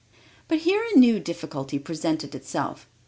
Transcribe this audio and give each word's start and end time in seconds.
But 0.47 0.61
here 0.61 0.83
a 0.83 0.97
new 0.97 1.19
difficulty 1.19 1.77
presented 1.77 2.33
itself. 2.33 2.89